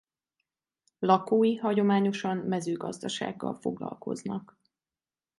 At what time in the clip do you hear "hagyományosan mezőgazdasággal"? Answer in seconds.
1.55-3.53